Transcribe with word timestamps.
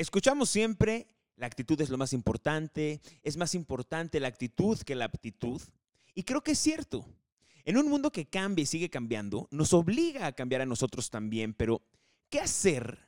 Escuchamos 0.00 0.48
siempre, 0.48 1.08
la 1.36 1.44
actitud 1.44 1.78
es 1.78 1.90
lo 1.90 1.98
más 1.98 2.14
importante, 2.14 3.02
es 3.22 3.36
más 3.36 3.54
importante 3.54 4.18
la 4.18 4.28
actitud 4.28 4.78
que 4.80 4.94
la 4.94 5.04
aptitud. 5.04 5.60
Y 6.14 6.22
creo 6.22 6.40
que 6.40 6.52
es 6.52 6.58
cierto. 6.58 7.04
En 7.66 7.76
un 7.76 7.86
mundo 7.86 8.10
que 8.10 8.24
cambia 8.24 8.62
y 8.62 8.66
sigue 8.66 8.88
cambiando, 8.88 9.46
nos 9.50 9.74
obliga 9.74 10.26
a 10.26 10.32
cambiar 10.32 10.62
a 10.62 10.64
nosotros 10.64 11.10
también, 11.10 11.52
pero 11.52 11.82
¿qué 12.30 12.40
hacer 12.40 12.98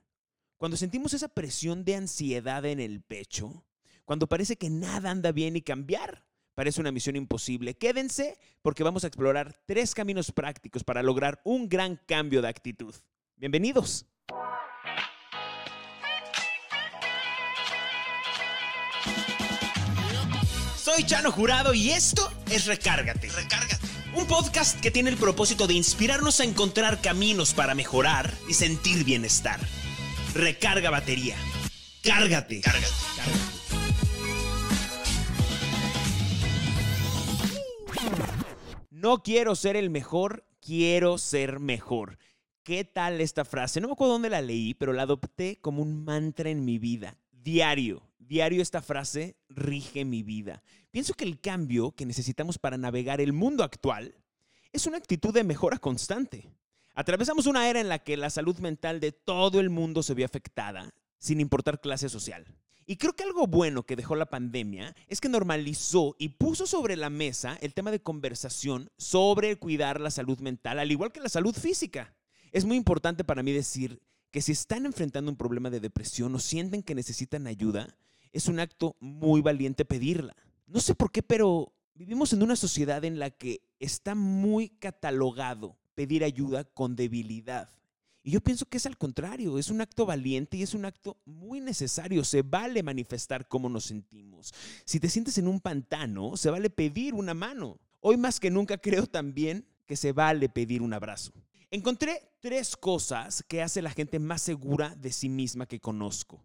cuando 0.58 0.76
sentimos 0.76 1.14
esa 1.14 1.28
presión 1.28 1.82
de 1.82 1.96
ansiedad 1.96 2.62
en 2.66 2.78
el 2.78 3.00
pecho? 3.00 3.64
Cuando 4.04 4.28
parece 4.28 4.56
que 4.56 4.68
nada 4.68 5.10
anda 5.10 5.32
bien 5.32 5.56
y 5.56 5.62
cambiar 5.62 6.26
parece 6.54 6.82
una 6.82 6.92
misión 6.92 7.16
imposible. 7.16 7.72
Quédense 7.72 8.36
porque 8.60 8.84
vamos 8.84 9.04
a 9.04 9.06
explorar 9.06 9.58
tres 9.64 9.94
caminos 9.94 10.30
prácticos 10.30 10.84
para 10.84 11.02
lograr 11.02 11.40
un 11.44 11.70
gran 11.70 11.98
cambio 12.06 12.42
de 12.42 12.48
actitud. 12.48 12.94
Bienvenidos. 13.38 14.04
Soy 20.94 21.04
Chano 21.04 21.32
Jurado 21.32 21.72
y 21.72 21.90
esto 21.90 22.30
es 22.50 22.66
Recárgate. 22.66 23.30
Recárgate. 23.30 23.86
Un 24.14 24.26
podcast 24.26 24.78
que 24.78 24.90
tiene 24.90 25.08
el 25.08 25.16
propósito 25.16 25.66
de 25.66 25.72
inspirarnos 25.72 26.40
a 26.40 26.44
encontrar 26.44 27.00
caminos 27.00 27.54
para 27.54 27.74
mejorar 27.74 28.30
y 28.46 28.52
sentir 28.52 29.02
bienestar. 29.02 29.58
Recarga 30.34 30.90
batería. 30.90 31.34
Cárgate. 32.02 32.60
Cárgate. 32.60 32.92
Cárgate. 33.16 33.42
No 38.90 39.22
quiero 39.22 39.54
ser 39.54 39.76
el 39.76 39.88
mejor, 39.88 40.44
quiero 40.60 41.16
ser 41.16 41.58
mejor. 41.58 42.18
¿Qué 42.64 42.84
tal 42.84 43.22
esta 43.22 43.46
frase? 43.46 43.80
No 43.80 43.88
me 43.88 43.94
acuerdo 43.94 44.12
dónde 44.12 44.28
la 44.28 44.42
leí, 44.42 44.74
pero 44.74 44.92
la 44.92 45.04
adopté 45.04 45.58
como 45.62 45.80
un 45.80 46.04
mantra 46.04 46.50
en 46.50 46.66
mi 46.66 46.78
vida. 46.78 47.16
Diario, 47.42 48.08
diario 48.20 48.62
esta 48.62 48.82
frase 48.82 49.34
rige 49.48 50.04
mi 50.04 50.22
vida. 50.22 50.62
Pienso 50.92 51.14
que 51.14 51.24
el 51.24 51.40
cambio 51.40 51.90
que 51.90 52.06
necesitamos 52.06 52.56
para 52.56 52.78
navegar 52.78 53.20
el 53.20 53.32
mundo 53.32 53.64
actual 53.64 54.14
es 54.72 54.86
una 54.86 54.98
actitud 54.98 55.34
de 55.34 55.42
mejora 55.42 55.78
constante. 55.78 56.48
Atravesamos 56.94 57.46
una 57.46 57.68
era 57.68 57.80
en 57.80 57.88
la 57.88 57.98
que 57.98 58.16
la 58.16 58.30
salud 58.30 58.58
mental 58.58 59.00
de 59.00 59.10
todo 59.10 59.58
el 59.58 59.70
mundo 59.70 60.04
se 60.04 60.14
vio 60.14 60.24
afectada, 60.24 60.94
sin 61.18 61.40
importar 61.40 61.80
clase 61.80 62.08
social. 62.08 62.46
Y 62.86 62.96
creo 62.96 63.14
que 63.14 63.24
algo 63.24 63.48
bueno 63.48 63.82
que 63.82 63.96
dejó 63.96 64.14
la 64.14 64.26
pandemia 64.26 64.94
es 65.08 65.20
que 65.20 65.28
normalizó 65.28 66.14
y 66.20 66.28
puso 66.28 66.68
sobre 66.68 66.94
la 66.94 67.10
mesa 67.10 67.58
el 67.60 67.74
tema 67.74 67.90
de 67.90 68.02
conversación 68.02 68.88
sobre 68.98 69.56
cuidar 69.56 70.00
la 70.00 70.12
salud 70.12 70.38
mental, 70.38 70.78
al 70.78 70.92
igual 70.92 71.10
que 71.10 71.20
la 71.20 71.28
salud 71.28 71.56
física. 71.56 72.14
Es 72.52 72.64
muy 72.64 72.76
importante 72.76 73.24
para 73.24 73.42
mí 73.42 73.50
decir 73.50 74.00
que 74.32 74.42
si 74.42 74.50
están 74.50 74.86
enfrentando 74.86 75.30
un 75.30 75.36
problema 75.36 75.70
de 75.70 75.78
depresión 75.78 76.34
o 76.34 76.40
sienten 76.40 76.82
que 76.82 76.94
necesitan 76.94 77.46
ayuda, 77.46 77.94
es 78.32 78.48
un 78.48 78.58
acto 78.58 78.96
muy 78.98 79.42
valiente 79.42 79.84
pedirla. 79.84 80.34
No 80.66 80.80
sé 80.80 80.94
por 80.94 81.12
qué, 81.12 81.22
pero 81.22 81.72
vivimos 81.94 82.32
en 82.32 82.42
una 82.42 82.56
sociedad 82.56 83.04
en 83.04 83.18
la 83.18 83.30
que 83.30 83.60
está 83.78 84.14
muy 84.14 84.70
catalogado 84.70 85.76
pedir 85.94 86.24
ayuda 86.24 86.64
con 86.64 86.96
debilidad. 86.96 87.68
Y 88.24 88.30
yo 88.30 88.40
pienso 88.40 88.64
que 88.66 88.78
es 88.78 88.86
al 88.86 88.96
contrario, 88.96 89.58
es 89.58 89.68
un 89.68 89.82
acto 89.82 90.06
valiente 90.06 90.56
y 90.56 90.62
es 90.62 90.72
un 90.72 90.86
acto 90.86 91.18
muy 91.26 91.60
necesario. 91.60 92.24
Se 92.24 92.40
vale 92.40 92.82
manifestar 92.82 93.48
cómo 93.48 93.68
nos 93.68 93.84
sentimos. 93.84 94.54
Si 94.86 94.98
te 94.98 95.10
sientes 95.10 95.36
en 95.36 95.46
un 95.46 95.60
pantano, 95.60 96.38
se 96.38 96.48
vale 96.48 96.70
pedir 96.70 97.12
una 97.12 97.34
mano. 97.34 97.78
Hoy 98.00 98.16
más 98.16 98.40
que 98.40 98.50
nunca 98.50 98.78
creo 98.78 99.06
también 99.06 99.66
que 99.86 99.96
se 99.96 100.12
vale 100.12 100.48
pedir 100.48 100.80
un 100.80 100.94
abrazo. 100.94 101.32
Encontré 101.74 102.34
tres 102.40 102.76
cosas 102.76 103.42
que 103.48 103.62
hace 103.62 103.80
la 103.80 103.88
gente 103.88 104.18
más 104.18 104.42
segura 104.42 104.94
de 104.94 105.10
sí 105.10 105.30
misma 105.30 105.64
que 105.64 105.80
conozco. 105.80 106.44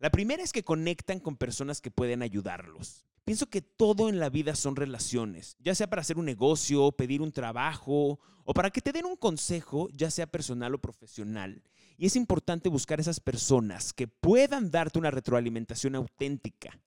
La 0.00 0.10
primera 0.10 0.42
es 0.42 0.52
que 0.52 0.64
conectan 0.64 1.18
con 1.18 1.38
personas 1.38 1.80
que 1.80 1.90
pueden 1.90 2.20
ayudarlos. 2.20 3.06
Pienso 3.24 3.46
que 3.46 3.62
todo 3.62 4.10
en 4.10 4.18
la 4.18 4.28
vida 4.28 4.54
son 4.54 4.76
relaciones, 4.76 5.56
ya 5.60 5.74
sea 5.74 5.88
para 5.88 6.02
hacer 6.02 6.18
un 6.18 6.26
negocio, 6.26 6.92
pedir 6.92 7.22
un 7.22 7.32
trabajo 7.32 8.20
o 8.44 8.52
para 8.52 8.68
que 8.68 8.82
te 8.82 8.92
den 8.92 9.06
un 9.06 9.16
consejo, 9.16 9.88
ya 9.94 10.10
sea 10.10 10.26
personal 10.26 10.74
o 10.74 10.78
profesional. 10.78 11.62
Y 11.96 12.04
es 12.04 12.14
importante 12.14 12.68
buscar 12.68 13.00
esas 13.00 13.18
personas 13.18 13.94
que 13.94 14.08
puedan 14.08 14.70
darte 14.70 14.98
una 14.98 15.10
retroalimentación 15.10 15.94
auténtica. 15.94 16.78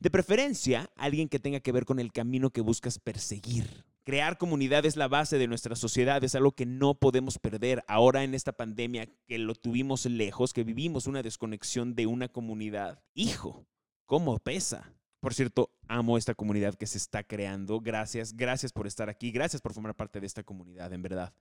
De 0.00 0.10
preferencia, 0.10 0.90
alguien 0.96 1.28
que 1.28 1.40
tenga 1.40 1.60
que 1.60 1.72
ver 1.72 1.84
con 1.84 2.00
el 2.00 2.10
camino 2.10 2.48
que 2.48 2.62
buscas 2.62 2.98
perseguir. 2.98 3.84
Crear 4.04 4.36
comunidad 4.36 4.84
es 4.84 4.96
la 4.96 5.08
base 5.08 5.38
de 5.38 5.48
nuestra 5.48 5.76
sociedad, 5.76 6.22
es 6.22 6.34
algo 6.34 6.52
que 6.52 6.66
no 6.66 6.92
podemos 6.92 7.38
perder 7.38 7.82
ahora 7.88 8.22
en 8.22 8.34
esta 8.34 8.52
pandemia 8.52 9.08
que 9.26 9.38
lo 9.38 9.54
tuvimos 9.54 10.04
lejos, 10.04 10.52
que 10.52 10.62
vivimos 10.62 11.06
una 11.06 11.22
desconexión 11.22 11.94
de 11.94 12.06
una 12.06 12.28
comunidad. 12.28 13.02
Hijo, 13.14 13.66
¿cómo 14.04 14.38
pesa? 14.40 14.92
Por 15.20 15.32
cierto, 15.32 15.70
amo 15.88 16.18
esta 16.18 16.34
comunidad 16.34 16.74
que 16.74 16.86
se 16.86 16.98
está 16.98 17.22
creando. 17.22 17.80
Gracias, 17.80 18.36
gracias 18.36 18.74
por 18.74 18.86
estar 18.86 19.08
aquí, 19.08 19.30
gracias 19.30 19.62
por 19.62 19.72
formar 19.72 19.94
parte 19.94 20.20
de 20.20 20.26
esta 20.26 20.42
comunidad, 20.42 20.92
en 20.92 21.00
verdad. 21.00 21.32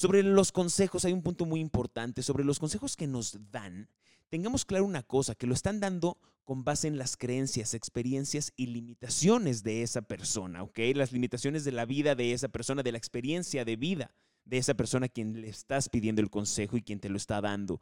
Sobre 0.00 0.22
los 0.22 0.52
consejos, 0.52 1.04
hay 1.04 1.12
un 1.12 1.22
punto 1.22 1.44
muy 1.44 1.58
importante. 1.58 2.22
Sobre 2.22 2.44
los 2.44 2.60
consejos 2.60 2.94
que 2.94 3.08
nos 3.08 3.36
dan, 3.50 3.88
tengamos 4.28 4.64
claro 4.64 4.84
una 4.84 5.02
cosa, 5.02 5.34
que 5.34 5.48
lo 5.48 5.54
están 5.54 5.80
dando 5.80 6.18
con 6.44 6.62
base 6.62 6.86
en 6.86 6.98
las 6.98 7.16
creencias, 7.16 7.74
experiencias 7.74 8.52
y 8.54 8.66
limitaciones 8.66 9.64
de 9.64 9.82
esa 9.82 10.02
persona, 10.02 10.62
¿ok? 10.62 10.78
Las 10.94 11.10
limitaciones 11.10 11.64
de 11.64 11.72
la 11.72 11.84
vida 11.84 12.14
de 12.14 12.32
esa 12.32 12.46
persona, 12.46 12.84
de 12.84 12.92
la 12.92 12.98
experiencia 12.98 13.64
de 13.64 13.74
vida 13.74 14.14
de 14.44 14.58
esa 14.58 14.74
persona 14.74 15.06
a 15.06 15.08
quien 15.08 15.40
le 15.40 15.48
estás 15.48 15.88
pidiendo 15.88 16.22
el 16.22 16.30
consejo 16.30 16.76
y 16.76 16.82
quien 16.82 17.00
te 17.00 17.08
lo 17.08 17.16
está 17.16 17.40
dando. 17.40 17.80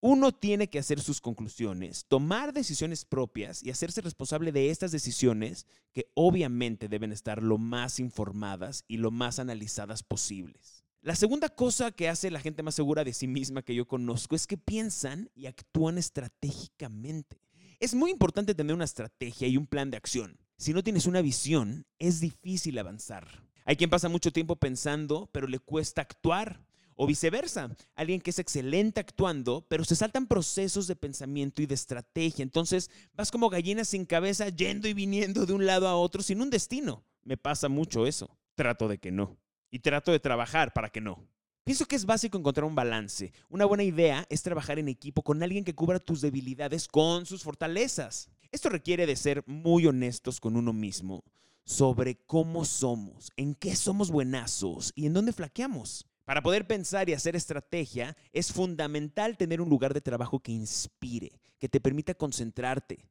Uno 0.00 0.32
tiene 0.32 0.70
que 0.70 0.78
hacer 0.78 0.98
sus 0.98 1.20
conclusiones, 1.20 2.06
tomar 2.08 2.54
decisiones 2.54 3.04
propias 3.04 3.62
y 3.62 3.68
hacerse 3.68 4.00
responsable 4.00 4.50
de 4.50 4.70
estas 4.70 4.92
decisiones 4.92 5.66
que 5.92 6.10
obviamente 6.14 6.88
deben 6.88 7.12
estar 7.12 7.42
lo 7.42 7.58
más 7.58 8.00
informadas 8.00 8.86
y 8.88 8.96
lo 8.96 9.10
más 9.10 9.38
analizadas 9.38 10.02
posibles. 10.02 10.83
La 11.04 11.14
segunda 11.14 11.50
cosa 11.50 11.90
que 11.90 12.08
hace 12.08 12.30
la 12.30 12.40
gente 12.40 12.62
más 12.62 12.74
segura 12.74 13.04
de 13.04 13.12
sí 13.12 13.26
misma 13.26 13.60
que 13.60 13.74
yo 13.74 13.86
conozco 13.86 14.34
es 14.34 14.46
que 14.46 14.56
piensan 14.56 15.28
y 15.34 15.44
actúan 15.44 15.98
estratégicamente. 15.98 17.42
Es 17.78 17.94
muy 17.94 18.10
importante 18.10 18.54
tener 18.54 18.74
una 18.74 18.86
estrategia 18.86 19.46
y 19.46 19.58
un 19.58 19.66
plan 19.66 19.90
de 19.90 19.98
acción. 19.98 20.38
Si 20.56 20.72
no 20.72 20.82
tienes 20.82 21.04
una 21.04 21.20
visión, 21.20 21.84
es 21.98 22.20
difícil 22.20 22.78
avanzar. 22.78 23.44
Hay 23.66 23.76
quien 23.76 23.90
pasa 23.90 24.08
mucho 24.08 24.32
tiempo 24.32 24.56
pensando, 24.56 25.28
pero 25.30 25.46
le 25.46 25.58
cuesta 25.58 26.00
actuar. 26.00 26.64
O 26.96 27.06
viceversa, 27.06 27.76
alguien 27.96 28.22
que 28.22 28.30
es 28.30 28.38
excelente 28.38 29.00
actuando, 29.00 29.66
pero 29.68 29.84
se 29.84 29.96
saltan 29.96 30.26
procesos 30.26 30.86
de 30.86 30.96
pensamiento 30.96 31.60
y 31.60 31.66
de 31.66 31.74
estrategia. 31.74 32.42
Entonces 32.42 32.90
vas 33.12 33.30
como 33.30 33.50
gallina 33.50 33.84
sin 33.84 34.06
cabeza, 34.06 34.48
yendo 34.48 34.88
y 34.88 34.94
viniendo 34.94 35.44
de 35.44 35.52
un 35.52 35.66
lado 35.66 35.86
a 35.86 35.96
otro 35.96 36.22
sin 36.22 36.40
un 36.40 36.48
destino. 36.48 37.04
Me 37.24 37.36
pasa 37.36 37.68
mucho 37.68 38.06
eso. 38.06 38.38
Trato 38.54 38.88
de 38.88 38.96
que 38.96 39.10
no. 39.10 39.36
Y 39.74 39.80
trato 39.80 40.12
de 40.12 40.20
trabajar 40.20 40.72
para 40.72 40.88
que 40.88 41.00
no. 41.00 41.26
Pienso 41.64 41.86
que 41.86 41.96
es 41.96 42.06
básico 42.06 42.38
encontrar 42.38 42.64
un 42.64 42.76
balance. 42.76 43.32
Una 43.48 43.64
buena 43.64 43.82
idea 43.82 44.24
es 44.30 44.40
trabajar 44.40 44.78
en 44.78 44.86
equipo 44.86 45.20
con 45.22 45.42
alguien 45.42 45.64
que 45.64 45.74
cubra 45.74 45.98
tus 45.98 46.20
debilidades 46.20 46.86
con 46.86 47.26
sus 47.26 47.42
fortalezas. 47.42 48.30
Esto 48.52 48.68
requiere 48.68 49.04
de 49.04 49.16
ser 49.16 49.42
muy 49.48 49.84
honestos 49.88 50.38
con 50.38 50.54
uno 50.54 50.72
mismo 50.72 51.24
sobre 51.64 52.14
cómo 52.14 52.64
somos, 52.64 53.32
en 53.36 53.56
qué 53.56 53.74
somos 53.74 54.12
buenazos 54.12 54.92
y 54.94 55.06
en 55.06 55.12
dónde 55.12 55.32
flaqueamos. 55.32 56.06
Para 56.24 56.40
poder 56.40 56.68
pensar 56.68 57.08
y 57.08 57.14
hacer 57.14 57.34
estrategia, 57.34 58.16
es 58.32 58.52
fundamental 58.52 59.36
tener 59.36 59.60
un 59.60 59.70
lugar 59.70 59.92
de 59.92 60.00
trabajo 60.00 60.38
que 60.38 60.52
inspire, 60.52 61.40
que 61.58 61.68
te 61.68 61.80
permita 61.80 62.14
concentrarte. 62.14 63.08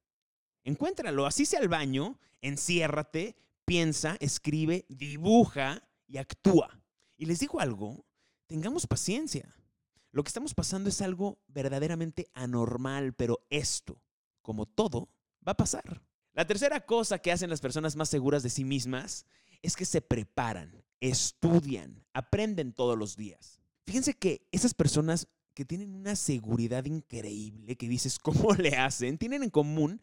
Encuéntralo, 0.63 1.25
así 1.25 1.45
sea 1.45 1.59
el 1.59 1.68
baño, 1.68 2.22
enciérrate, 2.41 3.35
piensa, 3.66 4.16
escribe, 4.22 4.85
dibuja 4.88 5.84
y 6.13 6.19
actúa. 6.19 6.79
Y 7.18 7.25
les 7.25 7.40
digo 7.40 7.59
algo, 7.59 8.06
tengamos 8.46 8.85
paciencia. 8.85 9.51
Lo 10.12 10.24
que 10.24 10.28
estamos 10.28 10.53
pasando 10.53 10.90
es 10.90 11.01
algo 11.01 11.41
verdaderamente 11.47 12.29
anormal, 12.34 13.13
pero 13.13 13.47
esto, 13.50 14.00
como 14.44 14.68
todo, 14.68 15.10
va 15.45 15.54
a 15.54 15.57
pasar. 15.57 16.04
La 16.33 16.45
tercera 16.45 16.86
cosa 16.86 17.18
que 17.18 17.31
hacen 17.31 17.50
las 17.50 17.62
personas 17.62 17.95
más 17.95 18.10
seguras 18.10 18.44
de 18.44 18.51
sí 18.51 18.63
mismas 18.63 19.25
es 19.63 19.75
que 19.75 19.86
se 19.86 20.01
preparan, 20.01 20.86
estudian, 21.00 22.06
aprenden 22.13 22.74
todos 22.74 22.95
los 22.95 23.18
días. 23.18 23.59
Fíjense 23.88 24.13
que 24.13 24.48
esas 24.51 24.75
personas 24.75 25.27
que 25.56 25.66
tienen 25.66 25.95
una 25.95 26.16
seguridad 26.16 26.86
increíble, 26.86 27.75
que 27.75 27.88
dices, 27.88 28.19
¿cómo 28.21 28.54
le 28.54 28.77
hacen? 28.77 29.18
Tienen 29.18 29.42
en 29.42 29.50
común 29.50 30.00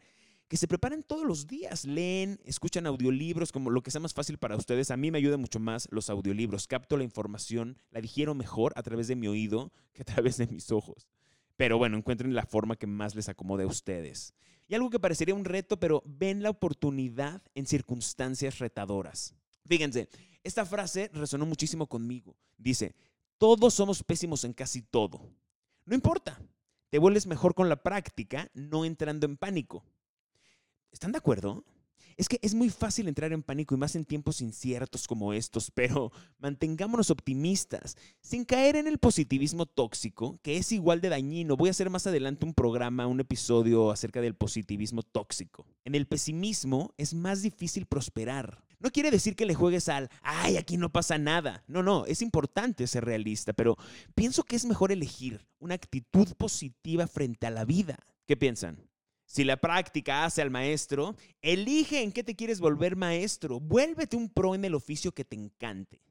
que 0.51 0.57
se 0.57 0.67
preparan 0.67 1.01
todos 1.01 1.25
los 1.25 1.47
días, 1.47 1.85
leen, 1.85 2.37
escuchan 2.43 2.85
audiolibros, 2.85 3.53
como 3.53 3.69
lo 3.69 3.81
que 3.81 3.89
sea 3.89 4.01
más 4.01 4.13
fácil 4.13 4.37
para 4.37 4.57
ustedes. 4.57 4.91
A 4.91 4.97
mí 4.97 5.09
me 5.09 5.17
ayuda 5.17 5.37
mucho 5.37 5.61
más 5.61 5.87
los 5.91 6.09
audiolibros. 6.09 6.67
Capto 6.67 6.97
la 6.97 7.05
información, 7.05 7.77
la 7.89 8.01
digiero 8.01 8.35
mejor 8.35 8.73
a 8.75 8.83
través 8.83 9.07
de 9.07 9.15
mi 9.15 9.29
oído 9.29 9.71
que 9.93 10.01
a 10.01 10.03
través 10.03 10.35
de 10.35 10.47
mis 10.47 10.69
ojos. 10.73 11.07
Pero 11.55 11.77
bueno, 11.77 11.95
encuentren 11.95 12.35
la 12.35 12.45
forma 12.45 12.75
que 12.75 12.85
más 12.85 13.15
les 13.15 13.29
acomode 13.29 13.63
a 13.63 13.67
ustedes. 13.67 14.33
Y 14.67 14.75
algo 14.75 14.89
que 14.89 14.99
parecería 14.99 15.33
un 15.33 15.45
reto, 15.45 15.79
pero 15.79 16.03
ven 16.05 16.43
la 16.43 16.49
oportunidad 16.49 17.41
en 17.55 17.65
circunstancias 17.65 18.59
retadoras. 18.59 19.33
Fíjense, 19.65 20.09
esta 20.43 20.65
frase 20.65 21.09
resonó 21.13 21.45
muchísimo 21.45 21.87
conmigo. 21.87 22.35
Dice, 22.57 22.93
todos 23.37 23.73
somos 23.73 24.03
pésimos 24.03 24.43
en 24.43 24.51
casi 24.51 24.81
todo. 24.81 25.29
No 25.85 25.95
importa, 25.95 26.41
Te 26.89 26.99
vuelves 26.99 27.25
mejor 27.25 27.53
con 27.55 27.69
la 27.69 27.83
práctica, 27.83 28.51
no 28.53 28.83
entrando 28.83 29.25
en 29.25 29.37
pánico. 29.37 29.85
¿Están 30.91 31.11
de 31.11 31.17
acuerdo? 31.17 31.63
Es 32.17 32.27
que 32.27 32.39
es 32.41 32.53
muy 32.53 32.69
fácil 32.69 33.07
entrar 33.07 33.31
en 33.33 33.41
pánico 33.41 33.73
y 33.73 33.77
más 33.77 33.95
en 33.95 34.05
tiempos 34.05 34.41
inciertos 34.41 35.07
como 35.07 35.33
estos, 35.33 35.71
pero 35.71 36.11
mantengámonos 36.39 37.09
optimistas, 37.09 37.95
sin 38.19 38.45
caer 38.45 38.75
en 38.75 38.87
el 38.87 38.97
positivismo 38.97 39.65
tóxico, 39.65 40.39
que 40.43 40.57
es 40.57 40.71
igual 40.71 41.01
de 41.01 41.09
dañino. 41.09 41.57
Voy 41.57 41.69
a 41.69 41.71
hacer 41.71 41.89
más 41.89 42.07
adelante 42.07 42.45
un 42.45 42.53
programa, 42.53 43.07
un 43.07 43.21
episodio 43.21 43.91
acerca 43.91 44.21
del 44.21 44.35
positivismo 44.35 45.03
tóxico. 45.03 45.65
En 45.85 45.95
el 45.95 46.05
pesimismo 46.05 46.93
es 46.97 47.13
más 47.13 47.41
difícil 47.41 47.85
prosperar. 47.85 48.63
No 48.79 48.91
quiere 48.91 49.11
decir 49.11 49.35
que 49.35 49.45
le 49.45 49.53
juegues 49.53 49.89
al, 49.89 50.09
ay, 50.21 50.57
aquí 50.57 50.77
no 50.77 50.91
pasa 50.91 51.17
nada. 51.17 51.63
No, 51.67 51.83
no, 51.83 52.05
es 52.05 52.21
importante 52.21 52.87
ser 52.87 53.05
realista, 53.05 53.53
pero 53.53 53.77
pienso 54.15 54.43
que 54.43 54.55
es 54.55 54.65
mejor 54.65 54.91
elegir 54.91 55.47
una 55.59 55.75
actitud 55.75 56.27
positiva 56.35 57.07
frente 57.07 57.47
a 57.47 57.51
la 57.51 57.63
vida. 57.63 57.97
¿Qué 58.27 58.35
piensan? 58.35 58.90
Si 59.31 59.45
la 59.45 59.55
práctica 59.55 60.25
hace 60.25 60.41
al 60.41 60.51
maestro, 60.51 61.15
elige 61.41 62.01
en 62.01 62.11
qué 62.11 62.21
te 62.21 62.35
quieres 62.35 62.59
volver 62.59 62.97
maestro. 62.97 63.61
Vuélvete 63.61 64.17
un 64.17 64.27
pro 64.27 64.55
en 64.55 64.65
el 64.65 64.75
oficio 64.75 65.13
que 65.13 65.23
te 65.23 65.37
encante. 65.37 66.01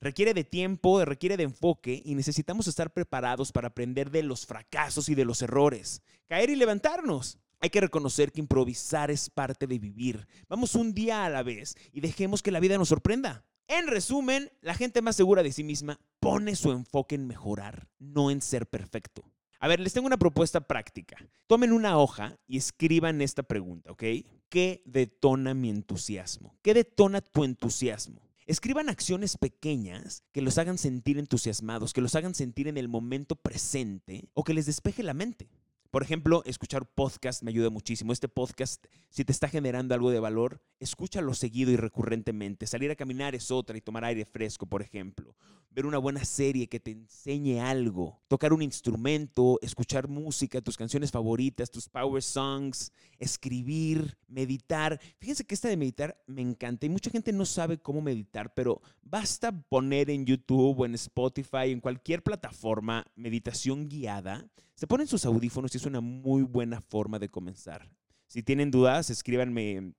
Requiere 0.00 0.34
de 0.34 0.42
tiempo, 0.42 1.04
requiere 1.04 1.36
de 1.36 1.44
enfoque 1.44 2.02
y 2.04 2.16
necesitamos 2.16 2.66
estar 2.66 2.92
preparados 2.92 3.52
para 3.52 3.68
aprender 3.68 4.10
de 4.10 4.24
los 4.24 4.44
fracasos 4.44 5.08
y 5.08 5.14
de 5.14 5.24
los 5.24 5.40
errores. 5.40 6.02
Caer 6.26 6.50
y 6.50 6.56
levantarnos. 6.56 7.38
Hay 7.60 7.70
que 7.70 7.80
reconocer 7.80 8.32
que 8.32 8.40
improvisar 8.40 9.12
es 9.12 9.30
parte 9.30 9.68
de 9.68 9.78
vivir. 9.78 10.26
Vamos 10.48 10.74
un 10.74 10.94
día 10.94 11.24
a 11.24 11.30
la 11.30 11.44
vez 11.44 11.76
y 11.92 12.00
dejemos 12.00 12.42
que 12.42 12.50
la 12.50 12.58
vida 12.58 12.76
nos 12.76 12.88
sorprenda. 12.88 13.44
En 13.68 13.86
resumen, 13.86 14.50
la 14.62 14.74
gente 14.74 15.00
más 15.00 15.14
segura 15.14 15.44
de 15.44 15.52
sí 15.52 15.62
misma 15.62 16.00
pone 16.18 16.56
su 16.56 16.72
enfoque 16.72 17.14
en 17.14 17.28
mejorar, 17.28 17.86
no 18.00 18.32
en 18.32 18.42
ser 18.42 18.66
perfecto. 18.66 19.24
A 19.60 19.68
ver, 19.68 19.80
les 19.80 19.92
tengo 19.92 20.06
una 20.06 20.18
propuesta 20.18 20.60
práctica. 20.60 21.16
Tomen 21.46 21.72
una 21.72 21.98
hoja 21.98 22.38
y 22.46 22.56
escriban 22.56 23.20
esta 23.22 23.42
pregunta, 23.42 23.92
¿ok? 23.92 24.02
¿Qué 24.48 24.82
detona 24.84 25.54
mi 25.54 25.70
entusiasmo? 25.70 26.56
¿Qué 26.62 26.74
detona 26.74 27.20
tu 27.20 27.44
entusiasmo? 27.44 28.20
Escriban 28.46 28.90
acciones 28.90 29.38
pequeñas 29.38 30.22
que 30.32 30.42
los 30.42 30.58
hagan 30.58 30.76
sentir 30.76 31.18
entusiasmados, 31.18 31.94
que 31.94 32.02
los 32.02 32.14
hagan 32.14 32.34
sentir 32.34 32.68
en 32.68 32.76
el 32.76 32.88
momento 32.88 33.36
presente 33.36 34.28
o 34.34 34.44
que 34.44 34.52
les 34.52 34.66
despeje 34.66 35.02
la 35.02 35.14
mente. 35.14 35.48
Por 35.94 36.02
ejemplo, 36.02 36.42
escuchar 36.44 36.84
podcast 36.86 37.44
me 37.44 37.52
ayuda 37.52 37.70
muchísimo. 37.70 38.12
Este 38.12 38.28
podcast, 38.28 38.84
si 39.10 39.24
te 39.24 39.30
está 39.30 39.48
generando 39.48 39.94
algo 39.94 40.10
de 40.10 40.18
valor, 40.18 40.60
escúchalo 40.80 41.32
seguido 41.34 41.70
y 41.70 41.76
recurrentemente. 41.76 42.66
Salir 42.66 42.90
a 42.90 42.96
caminar 42.96 43.36
es 43.36 43.52
otra 43.52 43.78
y 43.78 43.80
tomar 43.80 44.04
aire 44.04 44.24
fresco, 44.24 44.66
por 44.66 44.82
ejemplo. 44.82 45.36
Ver 45.74 45.86
una 45.86 45.98
buena 45.98 46.24
serie 46.24 46.68
que 46.68 46.78
te 46.78 46.92
enseñe 46.92 47.60
algo. 47.60 48.22
Tocar 48.28 48.52
un 48.52 48.62
instrumento, 48.62 49.58
escuchar 49.60 50.06
música, 50.06 50.60
tus 50.60 50.76
canciones 50.76 51.10
favoritas, 51.10 51.70
tus 51.70 51.88
power 51.88 52.22
songs, 52.22 52.92
escribir, 53.18 54.16
meditar. 54.28 55.00
Fíjense 55.18 55.44
que 55.44 55.54
esta 55.54 55.68
de 55.68 55.76
meditar 55.76 56.16
me 56.26 56.42
encanta 56.42 56.86
y 56.86 56.90
mucha 56.90 57.10
gente 57.10 57.32
no 57.32 57.44
sabe 57.44 57.78
cómo 57.78 58.00
meditar, 58.00 58.54
pero 58.54 58.80
basta 59.02 59.50
poner 59.68 60.10
en 60.10 60.24
YouTube 60.24 60.78
o 60.78 60.86
en 60.86 60.94
Spotify, 60.94 61.72
en 61.72 61.80
cualquier 61.80 62.22
plataforma, 62.22 63.04
meditación 63.16 63.88
guiada 63.88 64.48
se 64.74 64.86
ponen 64.86 65.06
sus 65.06 65.24
audífonos 65.24 65.74
y 65.74 65.78
es 65.78 65.86
una 65.86 66.00
muy 66.00 66.42
buena 66.42 66.80
forma 66.80 67.18
de 67.18 67.28
comenzar. 67.28 67.88
Si 68.26 68.42
tienen 68.42 68.70
dudas, 68.70 69.08
escríbanme, 69.08 69.94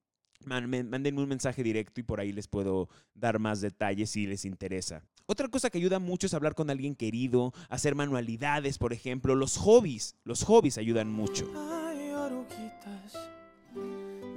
mándenme 0.45 1.21
un 1.21 1.29
mensaje 1.29 1.63
directo 1.63 2.01
y 2.01 2.03
por 2.03 2.19
ahí 2.19 2.33
les 2.33 2.47
puedo 2.47 2.89
dar 3.13 3.39
más 3.39 3.61
detalles 3.61 4.09
si 4.09 4.27
les 4.27 4.43
interesa. 4.43 5.03
Otra 5.27 5.47
cosa 5.47 5.71
que 5.71 5.79
ayuda 5.79 5.97
mucho 5.97 6.27
es 6.27 6.35
hablar 6.35 6.53
con 6.53 6.69
alguien 6.69 6.93
querido, 6.95 7.51
hacer 7.69 7.95
manualidades, 7.95 8.77
por 8.77 8.93
ejemplo, 8.93 9.33
los 9.33 9.57
hobbies. 9.57 10.15
Los 10.23 10.43
hobbies 10.43 10.77
ayudan 10.77 11.11
mucho. 11.11 11.51
Ay, 11.55 12.11
oruguitas, 12.11 13.13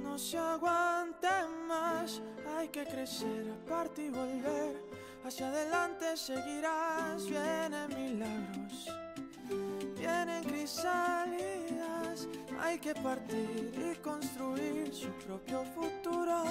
no 0.01 0.17
se 0.17 0.39
aguante 0.39 1.27
más, 1.67 2.23
hay 2.57 2.69
que 2.69 2.85
crecer, 2.85 3.51
aparte 3.51 4.05
y 4.05 4.09
volver. 4.09 4.81
Hacia 5.23 5.49
adelante 5.49 6.17
seguirás, 6.17 7.23
vienen 7.27 7.89
milagros. 7.95 8.87
Vienen 9.95 10.43
crisálidas, 10.43 11.68
hay 12.61 12.79
que 12.79 12.93
partir 12.95 13.71
y 13.75 13.97
construir 14.01 14.93
su 14.93 15.09
propio 15.25 15.63
futuro. 15.75 16.43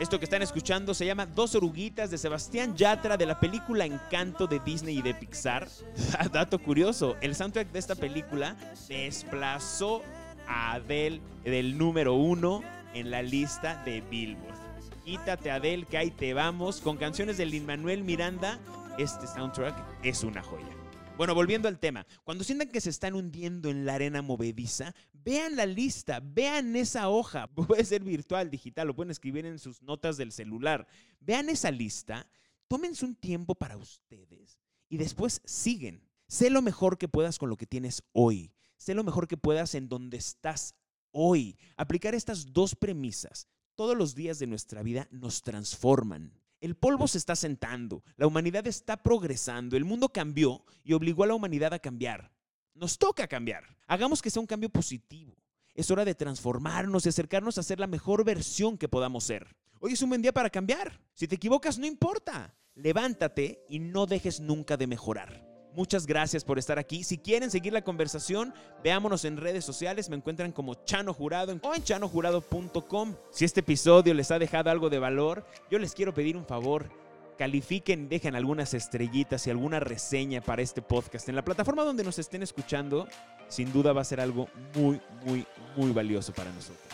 Esto 0.00 0.18
que 0.18 0.24
están 0.24 0.42
escuchando 0.42 0.94
se 0.94 1.06
llama 1.06 1.26
Dos 1.26 1.54
oruguitas 1.54 2.10
de 2.10 2.18
Sebastián 2.18 2.76
Yatra 2.76 3.16
de 3.16 3.26
la 3.26 3.40
película 3.40 3.84
Encanto 3.84 4.46
de 4.46 4.60
Disney 4.60 4.98
y 4.98 5.02
de 5.02 5.14
Pixar. 5.14 5.68
Dato 6.32 6.58
curioso, 6.58 7.16
el 7.20 7.34
soundtrack 7.34 7.72
de 7.72 7.78
esta 7.78 7.94
película 7.94 8.56
desplazó 8.88 10.02
a 10.46 10.74
Adele 10.74 11.20
del 11.44 11.76
número 11.76 12.14
uno 12.14 12.62
en 12.94 13.10
la 13.10 13.22
lista 13.22 13.82
de 13.84 14.00
Billboard. 14.02 14.56
Quítate 15.04 15.50
Adele, 15.50 15.86
que 15.86 15.98
ahí 15.98 16.10
te 16.10 16.34
vamos. 16.34 16.80
Con 16.80 16.96
canciones 16.96 17.36
de 17.38 17.46
Lin 17.46 17.66
Manuel 17.66 18.04
Miranda, 18.04 18.58
este 18.98 19.26
soundtrack 19.26 19.74
es 20.02 20.22
una 20.22 20.42
joya. 20.42 20.77
Bueno, 21.18 21.34
volviendo 21.34 21.66
al 21.66 21.80
tema, 21.80 22.06
cuando 22.22 22.44
sientan 22.44 22.68
que 22.68 22.80
se 22.80 22.90
están 22.90 23.14
hundiendo 23.14 23.70
en 23.70 23.84
la 23.84 23.94
arena 23.94 24.22
movediza, 24.22 24.94
vean 25.12 25.56
la 25.56 25.66
lista, 25.66 26.20
vean 26.22 26.76
esa 26.76 27.08
hoja, 27.08 27.48
puede 27.54 27.84
ser 27.84 28.04
virtual, 28.04 28.50
digital, 28.50 28.86
lo 28.86 28.94
pueden 28.94 29.10
escribir 29.10 29.44
en 29.44 29.58
sus 29.58 29.82
notas 29.82 30.16
del 30.16 30.30
celular. 30.30 30.86
Vean 31.18 31.48
esa 31.48 31.72
lista, 31.72 32.30
tómense 32.68 33.04
un 33.04 33.16
tiempo 33.16 33.56
para 33.56 33.76
ustedes 33.76 34.60
y 34.88 34.96
después 34.96 35.42
siguen. 35.44 36.08
Sé 36.28 36.50
lo 36.50 36.62
mejor 36.62 36.98
que 36.98 37.08
puedas 37.08 37.40
con 37.40 37.50
lo 37.50 37.56
que 37.56 37.66
tienes 37.66 38.04
hoy. 38.12 38.52
Sé 38.76 38.94
lo 38.94 39.02
mejor 39.02 39.26
que 39.26 39.36
puedas 39.36 39.74
en 39.74 39.88
donde 39.88 40.18
estás 40.18 40.76
hoy. 41.10 41.58
Aplicar 41.76 42.14
estas 42.14 42.52
dos 42.52 42.76
premisas 42.76 43.48
todos 43.74 43.96
los 43.96 44.14
días 44.14 44.38
de 44.38 44.46
nuestra 44.46 44.84
vida 44.84 45.08
nos 45.10 45.42
transforman. 45.42 46.32
El 46.60 46.74
polvo 46.74 47.06
se 47.06 47.18
está 47.18 47.36
sentando, 47.36 48.02
la 48.16 48.26
humanidad 48.26 48.66
está 48.66 49.02
progresando, 49.02 49.76
el 49.76 49.84
mundo 49.84 50.08
cambió 50.08 50.64
y 50.82 50.92
obligó 50.92 51.22
a 51.22 51.28
la 51.28 51.34
humanidad 51.34 51.72
a 51.72 51.78
cambiar. 51.78 52.32
Nos 52.74 52.98
toca 52.98 53.28
cambiar. 53.28 53.76
Hagamos 53.86 54.20
que 54.20 54.30
sea 54.30 54.40
un 54.40 54.46
cambio 54.46 54.68
positivo. 54.68 55.36
Es 55.74 55.90
hora 55.92 56.04
de 56.04 56.16
transformarnos 56.16 57.06
y 57.06 57.08
acercarnos 57.10 57.58
a 57.58 57.62
ser 57.62 57.78
la 57.78 57.86
mejor 57.86 58.24
versión 58.24 58.76
que 58.76 58.88
podamos 58.88 59.22
ser. 59.22 59.56
Hoy 59.78 59.92
es 59.92 60.02
un 60.02 60.08
buen 60.08 60.22
día 60.22 60.32
para 60.32 60.50
cambiar. 60.50 61.00
Si 61.14 61.28
te 61.28 61.36
equivocas, 61.36 61.78
no 61.78 61.86
importa. 61.86 62.54
Levántate 62.74 63.64
y 63.68 63.78
no 63.78 64.06
dejes 64.06 64.40
nunca 64.40 64.76
de 64.76 64.88
mejorar. 64.88 65.47
Muchas 65.74 66.06
gracias 66.06 66.44
por 66.44 66.58
estar 66.58 66.78
aquí. 66.78 67.04
Si 67.04 67.18
quieren 67.18 67.50
seguir 67.50 67.72
la 67.72 67.82
conversación, 67.82 68.52
veámonos 68.82 69.24
en 69.24 69.36
redes 69.36 69.64
sociales. 69.64 70.08
Me 70.08 70.16
encuentran 70.16 70.52
como 70.52 70.74
Chano 70.84 71.14
Jurado 71.14 71.58
o 71.62 71.74
en 71.74 71.84
chanojurado.com. 71.84 73.14
Si 73.30 73.44
este 73.44 73.60
episodio 73.60 74.14
les 74.14 74.30
ha 74.30 74.38
dejado 74.38 74.70
algo 74.70 74.90
de 74.90 74.98
valor, 74.98 75.46
yo 75.70 75.78
les 75.78 75.94
quiero 75.94 76.12
pedir 76.12 76.36
un 76.36 76.46
favor. 76.46 76.90
Califiquen, 77.38 78.08
dejen 78.08 78.34
algunas 78.34 78.74
estrellitas 78.74 79.46
y 79.46 79.50
alguna 79.50 79.78
reseña 79.78 80.40
para 80.40 80.60
este 80.60 80.82
podcast. 80.82 81.28
En 81.28 81.36
la 81.36 81.44
plataforma 81.44 81.84
donde 81.84 82.02
nos 82.02 82.18
estén 82.18 82.42
escuchando, 82.42 83.06
sin 83.46 83.72
duda 83.72 83.92
va 83.92 84.00
a 84.00 84.04
ser 84.04 84.20
algo 84.20 84.48
muy, 84.74 85.00
muy, 85.24 85.46
muy 85.76 85.92
valioso 85.92 86.32
para 86.32 86.50
nosotros. 86.50 86.92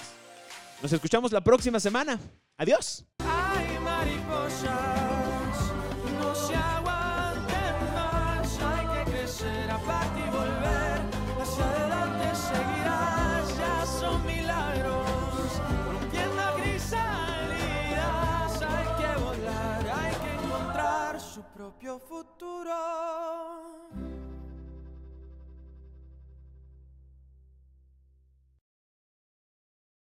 Nos 0.83 0.93
escuchamos 0.93 1.33
la 1.33 1.41
próxima 1.41 1.81
semana. 1.81 2.21
Adiós. 2.59 3.07
Proprio 21.85 21.99
futuro. 21.99 22.84